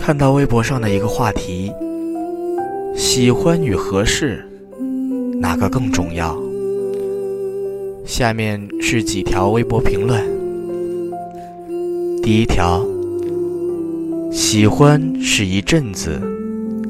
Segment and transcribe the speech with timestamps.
[0.00, 1.70] 看到微博上的一个话题：
[2.96, 4.42] 喜欢与合适，
[5.38, 6.36] 哪个更重要？
[8.06, 10.24] 下面是几条微博评论。
[12.22, 12.82] 第一条：
[14.32, 16.18] 喜欢是一阵子，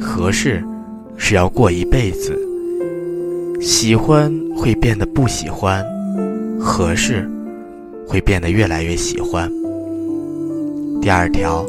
[0.00, 0.64] 合适
[1.16, 2.38] 是要过一辈子。
[3.60, 5.84] 喜欢会变得不喜欢，
[6.60, 7.28] 合适
[8.06, 9.50] 会变得越来越喜欢。
[11.02, 11.66] 第二条。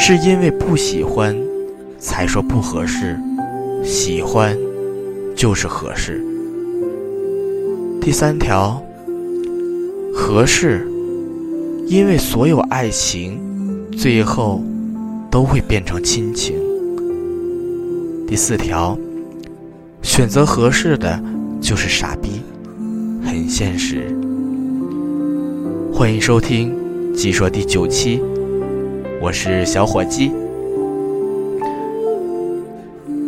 [0.00, 1.36] 是因为不喜欢，
[1.98, 3.16] 才说不合适；
[3.84, 4.56] 喜欢，
[5.34, 6.24] 就是合适。
[8.00, 8.80] 第三条，
[10.14, 10.88] 合适，
[11.86, 13.38] 因为所有爱情，
[13.98, 14.62] 最后
[15.30, 16.54] 都会变成亲情。
[18.26, 18.96] 第四条，
[20.00, 21.20] 选择合适的
[21.60, 22.40] 就是傻逼，
[23.26, 24.16] 很现实。
[25.92, 26.72] 欢迎收听
[27.14, 28.22] 《即说》第九期。
[29.20, 30.30] 我是小伙计，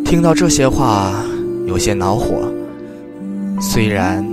[0.05, 1.21] 听到这些话
[1.67, 2.49] 有些恼火。
[3.59, 4.25] 虽然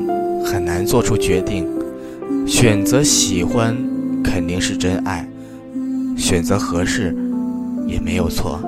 [0.44, 1.66] 很难做出决定，
[2.46, 3.76] 选择喜欢
[4.22, 5.28] 肯定是真爱，
[6.16, 7.12] 选择合适
[7.88, 8.60] 也没有错，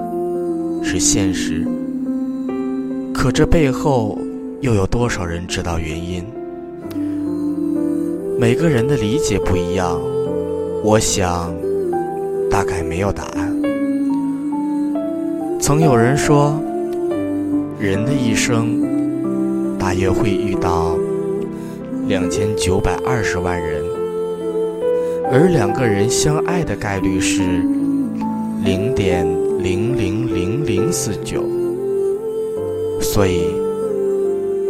[0.82, 1.64] 是现实。
[3.14, 4.18] 可这背后
[4.60, 6.24] 又有多少人知道原因？
[8.36, 9.96] 每个人的理解不一样，
[10.82, 11.54] 我想。
[12.50, 13.56] 大概没有答案。
[15.60, 16.60] 曾有人说，
[17.78, 20.98] 人的一生大约会遇到
[22.08, 23.84] 两千九百二十万人，
[25.30, 27.42] 而两个人相爱的概率是
[28.64, 29.24] 零点
[29.62, 31.44] 零零零零四九。
[33.00, 33.44] 所以，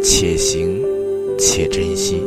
[0.03, 0.79] 且行
[1.37, 2.21] 且珍惜。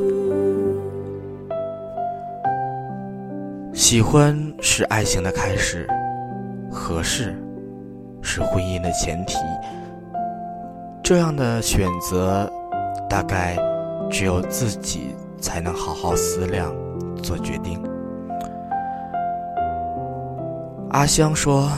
[3.87, 5.87] 喜欢是爱情的开始，
[6.71, 7.37] 合适
[8.23, 9.37] 是婚姻的前提。
[11.03, 12.51] 这样的选择，
[13.11, 13.59] 大概
[14.11, 16.75] 只有自己才能好好思量
[17.23, 17.79] 做决定。
[20.89, 21.69] 阿香说：“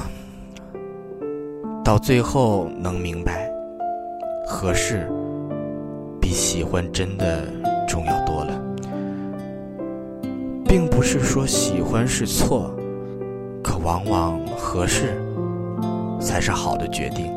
[1.84, 3.50] 到最后能明白，
[4.47, 5.11] 合适
[6.21, 7.49] 比喜欢真的
[7.88, 8.62] 重要多了。”
[10.69, 12.75] 并不是说喜欢是错，
[13.62, 15.21] 可往往合适
[16.21, 17.32] 才是好的决定。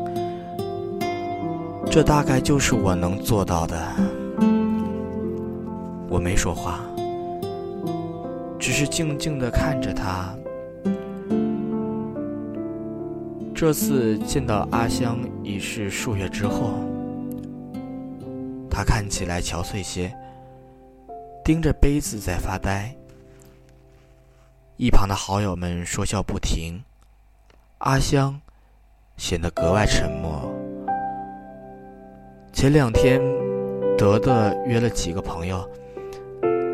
[1.90, 3.76] 这大概就是我能做到的。
[6.08, 6.80] 我没说话，
[8.58, 10.34] 只是静静的看着他。
[13.54, 16.72] 这次见到阿香已是数月之后，
[18.70, 20.12] 他看起来憔悴些，
[21.44, 22.94] 盯着杯子在发呆。
[24.82, 26.80] 一旁的好友们说笑不停，
[27.80, 28.40] 阿香
[29.18, 30.50] 显得格外沉默。
[32.50, 33.20] 前两天，
[33.98, 35.68] 德德约了几个朋友，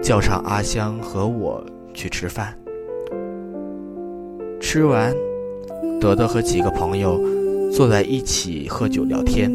[0.00, 1.60] 叫上阿香和我
[1.94, 2.56] 去吃饭。
[4.60, 5.12] 吃完，
[6.00, 7.20] 德德和几个朋友
[7.72, 9.50] 坐在一起喝酒聊天，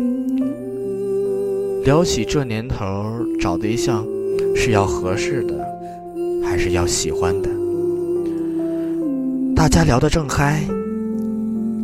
[1.86, 4.06] 聊起这年头找对象
[4.54, 5.66] 是要合适的，
[6.44, 7.50] 还是要喜欢的。
[9.62, 10.60] 大家聊得正嗨，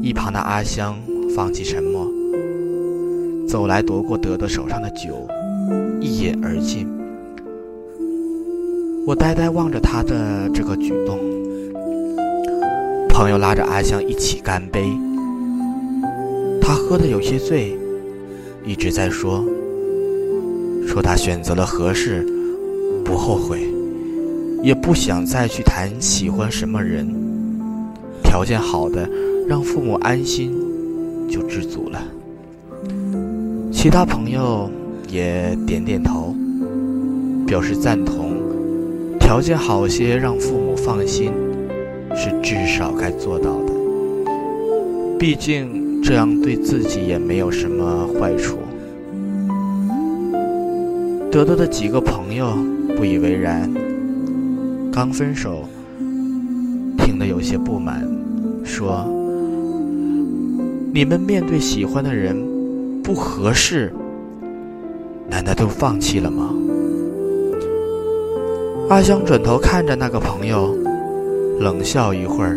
[0.02, 0.98] 一旁的阿香
[1.36, 2.12] 放弃沉默，
[3.48, 5.28] 走来夺过德德手上的酒，
[6.02, 6.88] 一饮而尽。
[9.06, 11.20] 我呆呆望着他的这个举动。
[13.10, 14.90] 朋友拉着阿香一起干杯，
[16.60, 17.78] 他喝得有些醉，
[18.66, 19.46] 一直在说，
[20.88, 22.26] 说他选择了合适，
[23.06, 23.72] 不后悔，
[24.64, 27.27] 也不想再去谈喜欢什么人。
[28.28, 29.10] 条件好的，
[29.48, 30.52] 让父母安心，
[31.30, 32.04] 就知足了。
[33.72, 34.70] 其他朋友
[35.08, 36.36] 也点点头，
[37.48, 38.34] 表示赞同。
[39.18, 41.32] 条件好些，让父母放心，
[42.16, 43.74] 是至少该做到的。
[45.18, 48.58] 毕竟这样对自己也没有什么坏处。
[51.32, 52.58] 德德的几个朋友
[52.98, 53.72] 不以为然，
[54.92, 55.64] 刚分手，
[56.98, 58.17] 听得有些不满。
[58.68, 59.08] 说
[60.94, 62.38] ：“你们面对喜欢的人
[63.02, 63.92] 不合适，
[65.30, 66.54] 难道都放弃了吗？”
[68.90, 70.76] 阿香转头看着那个朋友，
[71.60, 72.56] 冷笑一会儿，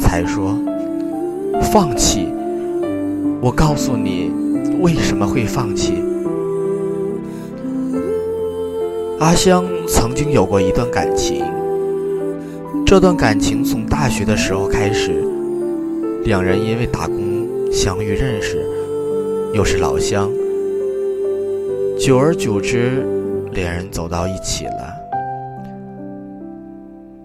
[0.00, 0.58] 才说
[1.72, 2.28] ：“放弃？
[3.40, 4.30] 我告诉你，
[4.80, 5.94] 为什么会放弃。”
[9.18, 11.42] 阿香曾经有过一段感情，
[12.84, 15.24] 这段感情从大学的时候开始。
[16.26, 18.66] 两人因为打工相遇认识，
[19.54, 20.28] 又是老乡，
[21.96, 23.06] 久而久之，
[23.52, 24.92] 两人走到一起了。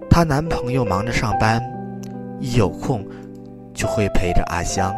[0.08, 1.60] 她男朋友忙着上班，
[2.40, 3.04] 一有空
[3.74, 4.94] 就会陪着阿香。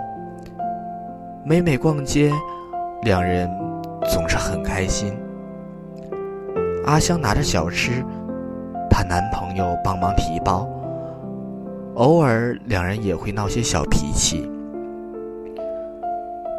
[1.46, 2.30] 每每逛街，
[3.04, 3.50] 两人
[4.12, 5.14] 总是很开心。
[6.84, 8.04] 阿香拿着小吃，
[8.90, 10.70] 她男朋友帮忙提包。
[11.96, 14.50] 偶尔，两人也会闹些小脾气。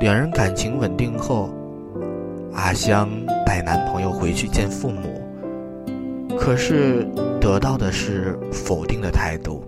[0.00, 1.50] 两人感情稳定后，
[2.52, 3.08] 阿香
[3.44, 5.22] 带男朋友回去见父母，
[6.38, 7.06] 可是
[7.40, 9.64] 得到的是否定的态度。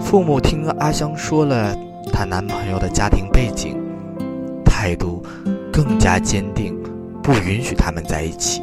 [0.00, 1.74] 父母听阿香说了
[2.12, 3.76] 她男朋友的家庭背景，
[4.64, 5.22] 态度
[5.72, 6.80] 更加坚定。
[7.22, 8.60] 不允许他们在一起。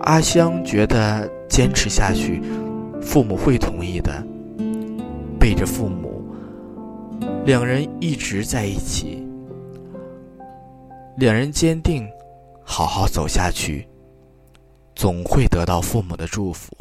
[0.00, 2.42] 阿香觉得坚持下去，
[3.02, 4.24] 父母会同意的。
[5.38, 6.24] 背着父母，
[7.44, 9.26] 两人一直在一起。
[11.16, 12.08] 两人坚定，
[12.64, 13.86] 好好走下去，
[14.94, 16.72] 总会得到父母的祝福。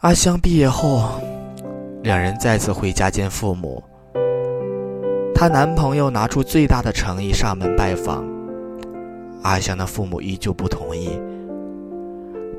[0.00, 1.20] 阿香毕业后，
[2.02, 3.82] 两人再次回家见父母。
[5.32, 8.24] 她男朋友拿出最大的诚意上门拜访，
[9.42, 11.10] 阿香的父母依旧不同意，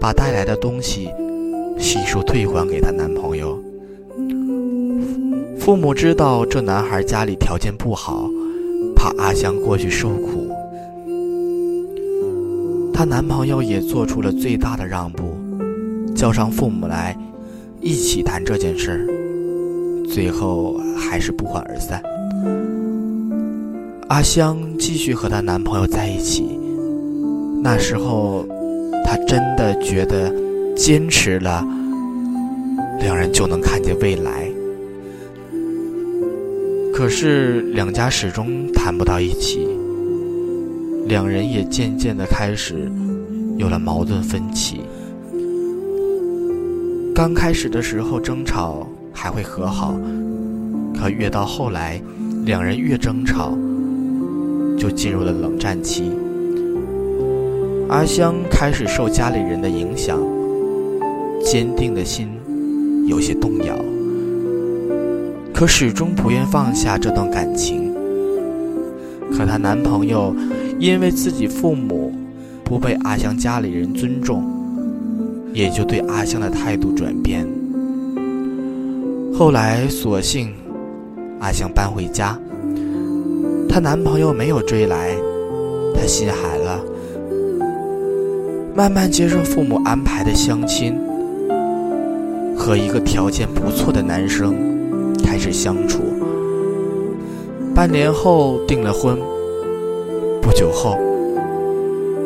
[0.04, 1.08] 把带来的东西
[1.80, 3.58] 悉数退还给她男朋友。
[5.58, 8.30] 父母知道这男孩家里条件不好，
[8.98, 10.50] 怕阿香过去受苦，
[12.94, 15.24] 她男朋友也做出了最大的让步，
[16.14, 17.18] 叫上父母来
[17.80, 19.08] 一起谈这件事，
[20.10, 22.04] 最后还是不欢而散。
[24.10, 26.60] 阿香继续和她男朋友在一起。
[27.64, 28.46] 那时候，
[29.14, 30.34] 他真的觉得
[30.76, 31.64] 坚持了，
[33.00, 34.50] 两人就能看见未来。
[36.92, 39.70] 可是两家始终谈不到一起，
[41.06, 42.92] 两人也渐渐的开始
[43.58, 44.82] 有了矛盾分歧。
[47.14, 49.96] 刚开始的时候争吵还会和好，
[51.00, 52.02] 可越到后来，
[52.46, 53.56] 两人越争吵。
[54.76, 56.10] 就进入了冷战期。
[57.94, 60.20] 阿香开始受家里人的影响，
[61.46, 62.28] 坚定的心
[63.06, 63.78] 有些动摇，
[65.54, 67.94] 可始终不愿放下这段感情。
[69.32, 70.36] 可她男朋友
[70.80, 72.12] 因为自己父母
[72.64, 74.44] 不被阿香家里人尊重，
[75.54, 77.48] 也就对阿香的态度转变。
[79.36, 80.52] 后来，索性
[81.40, 82.36] 阿香搬回家。
[83.70, 85.16] 她男朋友没有追来，
[85.94, 86.84] 她心寒了，
[88.76, 91.00] 慢慢接受父母安排的相亲，
[92.58, 94.56] 和一个条件不错的男生
[95.24, 96.00] 开始相处。
[97.76, 99.16] 半年后订了婚，
[100.42, 100.98] 不久后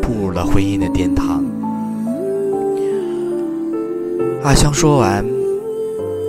[0.01, 1.44] 步入了婚姻的殿堂。
[4.44, 5.25] 阿香说完，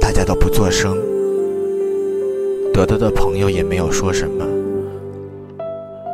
[0.00, 0.96] 大家都不作声，
[2.74, 4.44] 得到的朋友也没有说什么。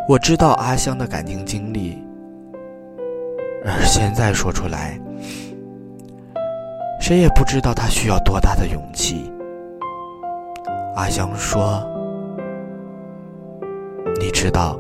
[0.07, 2.04] 我知道阿香的感情经历，
[3.97, 5.01] 现在说出来，
[7.01, 9.31] 谁也不知道他需要多大的勇气。
[10.97, 11.81] 阿香说
[14.19, 14.77] ：“你知道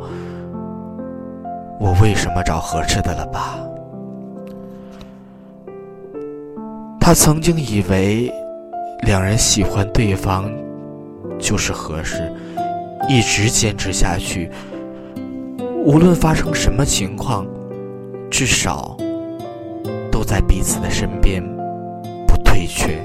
[1.78, 3.56] 我为什么找合适的了吧？”
[6.98, 8.34] 他曾经以为
[9.02, 10.50] 两人喜欢对方
[11.38, 12.34] 就是合适，
[13.08, 14.50] 一直坚持下去。
[15.84, 17.46] 无论发生什么情况，
[18.28, 18.93] 至少
[20.24, 21.42] 在彼此的身边，
[22.26, 22.98] 不退却。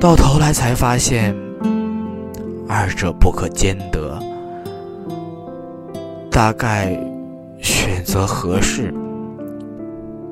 [0.00, 1.34] 到头来才发现，
[2.68, 4.18] 二者不可兼得。
[6.30, 6.96] 大概
[7.60, 8.94] 选择合适，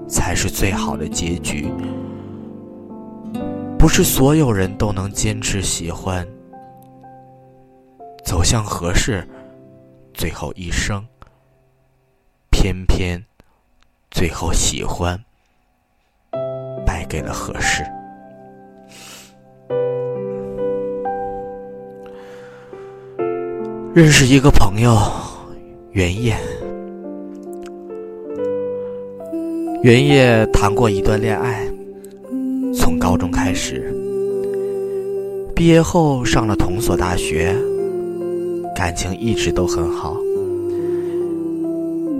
[0.08, 1.66] 才是最好的结局。
[3.76, 6.26] 不是所有人都能坚持喜欢，
[8.24, 9.26] 走向合适。
[10.14, 11.04] 最后一生，
[12.50, 13.22] 偏偏
[14.10, 15.18] 最后喜欢
[16.86, 17.82] 败给了合适。
[23.94, 24.98] 认识一个朋友，
[25.92, 26.36] 袁烨。
[29.82, 31.66] 袁烨谈过一段恋爱，
[32.74, 33.94] 从高中开始，
[35.54, 37.56] 毕业后上了同所大学。
[38.74, 40.14] 感情一直都很好，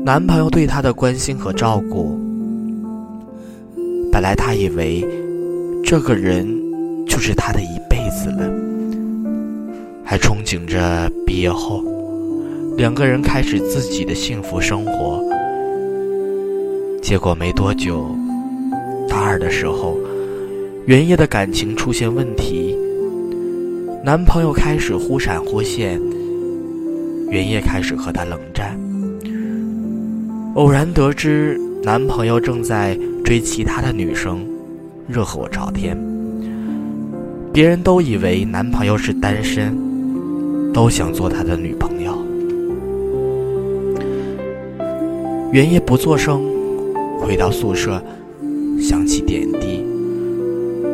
[0.06, 2.16] 男朋友对她的关心和照顾，
[4.12, 5.04] 本来她以为
[5.82, 6.46] 这个人
[7.08, 8.48] 就是她的一辈子了，
[10.04, 11.82] 还憧憬着毕业后
[12.76, 15.20] 两个人开始自己的幸福生活。
[17.02, 18.08] 结果没多久，
[19.08, 19.98] 大二的时候，
[20.84, 22.78] 原叶的感情出现问题，
[24.04, 26.00] 男朋友开始忽闪忽现，
[27.28, 28.78] 原叶开始和他冷战。
[30.56, 34.42] 偶然得知男朋友正在追其他的女生，
[35.06, 35.94] 热火朝天。
[37.52, 39.76] 别人都以为男朋友是单身，
[40.72, 42.16] 都想做他的女朋友。
[45.52, 46.42] 原夜不作声。
[47.18, 48.02] 回到宿舍，
[48.80, 49.84] 想起点滴，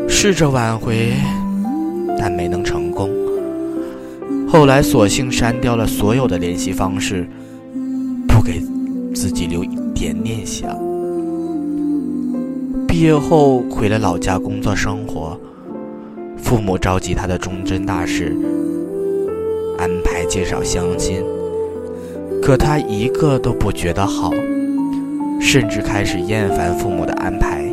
[0.09, 1.13] 试着挽回，
[2.19, 3.11] 但没能成功。
[4.49, 7.29] 后来索性删掉了所有的联系方式，
[9.15, 10.71] 自己留一点念想。
[12.87, 15.39] 毕业后回了老家工作生活，
[16.37, 18.37] 父母着急他的终身大事，
[19.79, 21.23] 安排介绍相亲，
[22.43, 24.31] 可他一个都不觉得好。
[25.41, 27.65] 甚至开始厌烦父母的安排。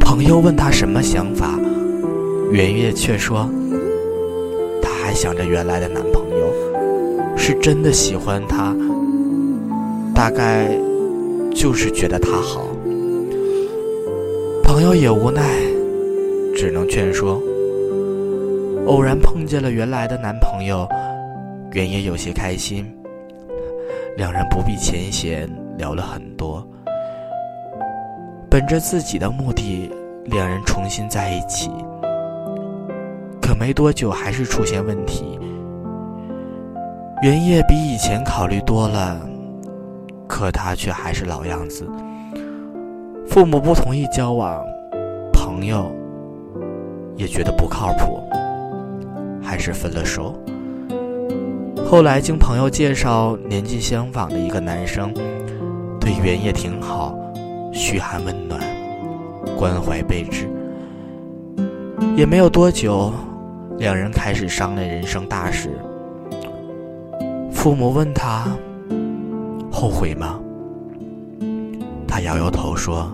[0.00, 1.60] 朋友问他什么想法，
[2.50, 3.46] 圆月却说
[4.80, 8.74] ：“他还想着原来的男朋友，是真的喜欢他，
[10.14, 10.68] 大概
[11.52, 12.62] 就是觉得他好。”
[14.62, 15.42] 朋友也无奈，
[16.56, 17.42] 只能劝说。
[18.86, 20.88] 偶然碰见了原来的男朋友，
[21.72, 22.86] 圆月有些开心，
[24.16, 25.48] 两人不必前嫌。
[25.76, 26.64] 聊了很多，
[28.48, 29.90] 本着自己的目的，
[30.26, 31.68] 两人重新在一起。
[33.42, 35.36] 可没多久，还是出现问题。
[37.22, 39.20] 原叶比以前考虑多了，
[40.34, 41.88] 可他却还是老样子。
[43.24, 44.60] 父母不同意交往，
[45.32, 45.94] 朋友
[47.14, 48.20] 也觉得不靠谱，
[49.40, 50.34] 还是分了手。
[51.86, 55.14] 后来经朋友介绍，年纪相仿的一个男生。
[56.00, 57.16] 对原叶挺好，
[57.72, 58.60] 嘘寒问暖，
[59.56, 60.50] 关怀备至。
[62.16, 63.12] 也没有多久，
[63.78, 65.70] 两人开始商量人生大事。
[67.52, 68.48] 父母问他
[69.74, 70.38] 后悔吗？
[72.06, 73.12] 他摇摇头说：“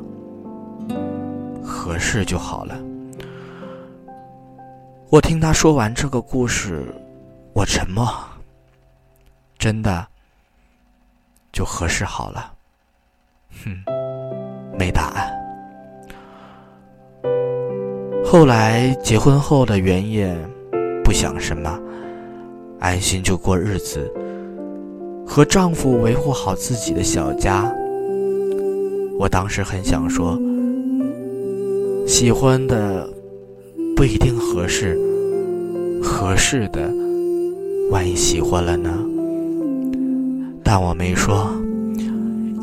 [1.65, 2.79] 合适就好了。”
[5.09, 6.85] 我听他说完这个故事，
[7.55, 8.07] 我沉默。
[9.59, 10.07] 真的，
[11.51, 12.53] 就合适好了。
[13.65, 13.83] 哼，
[14.79, 15.33] 没答案。
[18.23, 20.37] 后来结婚后的原野，
[21.03, 21.81] 不想什么，
[22.79, 24.13] 安心就过日子，
[25.33, 27.73] 和丈夫维护好自己的小家。
[29.17, 30.37] 我当时很想说，
[32.05, 33.09] 喜欢的
[33.95, 34.99] 不一定合适，
[36.03, 36.93] 合适的
[37.93, 38.91] 万一喜欢了呢？
[40.65, 41.49] 但我没说。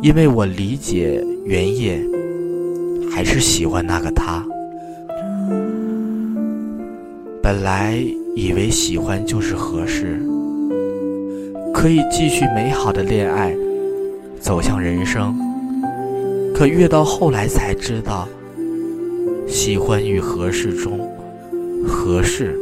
[0.03, 2.00] 因为我理解原野
[3.09, 4.45] 还是喜欢那个他。
[7.41, 7.97] 本来
[8.36, 10.21] 以为喜欢就是合适，
[11.79, 13.55] 可以继续美好的恋爱，
[14.39, 15.38] 走向人生。
[16.51, 18.27] 可越到后来才知道，
[19.48, 21.00] 喜欢与合适中，
[21.88, 22.57] 合适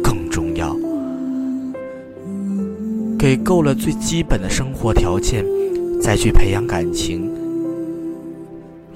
[0.00, 0.76] 更重要。
[3.18, 5.44] 给够了最基本的生活条件。
[6.00, 7.28] 再去培养感情，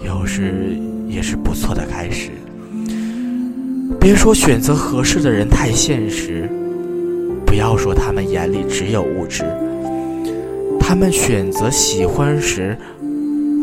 [0.05, 0.77] 有时
[1.09, 2.31] 也是不错的开始。
[4.01, 6.49] 别说选择合适的人太现实，
[7.47, 9.45] 不要说他们眼里只有物质。
[10.81, 12.77] 他们选择喜欢时，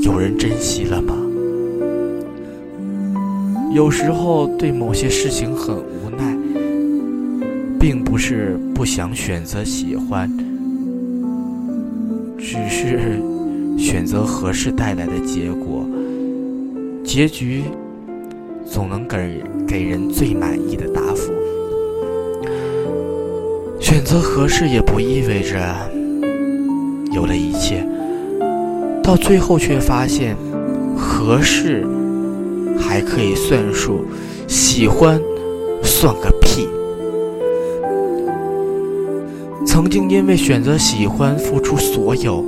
[0.01, 1.15] 有人珍惜了吗？
[3.73, 6.35] 有时候对某些事情很无奈，
[7.79, 10.31] 并不是不想选择喜欢，
[12.37, 13.21] 只是。
[13.75, 15.83] 选择合适带来的结果，
[17.03, 17.63] 结局
[18.63, 21.33] 总能给给人最满意的答复。
[23.93, 25.55] 选择合适也不意味着
[27.11, 27.87] 有了一切，
[29.03, 30.35] 到最后却发现
[30.97, 31.85] 合适
[32.75, 34.03] 还可以算数，
[34.47, 35.21] 喜欢
[35.83, 36.67] 算个屁。
[39.63, 42.43] 曾经因为选择喜欢付出所有。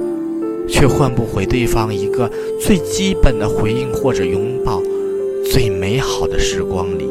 [0.67, 2.27] 却换不回对方一个
[2.59, 4.81] 最基本的回应或者拥抱，
[5.45, 7.07] 最美好的时光里，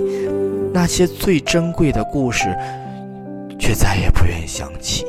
[0.73, 2.53] 那些最珍贵的故事，
[3.67, 5.07] 却再也不愿想起。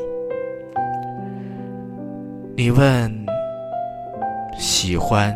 [2.55, 3.11] 你问，
[4.57, 5.35] 喜欢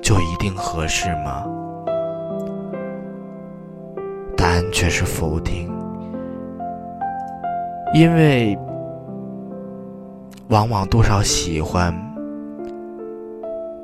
[0.00, 1.44] 就一定合适吗？
[4.36, 5.68] 答案却是否定，
[7.92, 8.56] 因为
[10.50, 11.92] 往往多少喜欢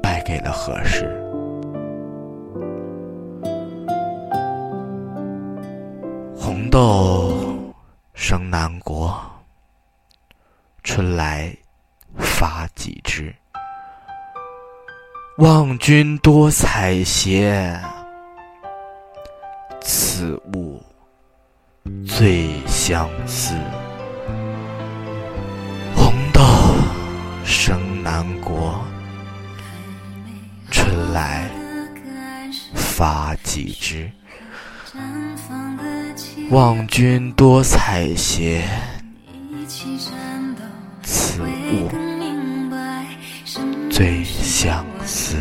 [0.01, 1.21] 败给了合适。
[6.37, 7.44] 红豆
[8.27, 9.23] 生南国，
[10.83, 11.55] 春来
[12.17, 13.35] 发几枝。
[15.37, 17.79] 望君多采撷，
[19.83, 20.83] 此物
[22.07, 23.55] 最相思。
[25.95, 26.41] 红豆
[27.45, 28.83] 生南国，
[30.71, 31.51] 春来
[32.75, 34.11] 发几枝。
[36.51, 38.61] 望君多采撷，
[41.03, 41.91] 此物
[43.91, 45.37] 最相思。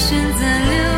[0.00, 0.89] 选择留。